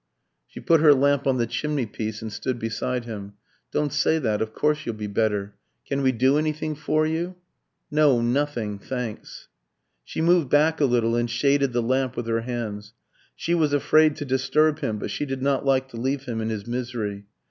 [0.47, 3.33] She put her lamp on the chimneypiece and stood beside him.
[3.71, 5.53] "Don't say that; of course you'll be better.
[5.87, 7.35] Can we do anything for you?"
[7.91, 9.47] "No; nothing thanks."
[10.03, 12.95] She moved back a little, and shaded the lamp with her hands.
[13.35, 16.49] She was afraid to disturb him, but she did not like to leave him in
[16.49, 17.27] his misery.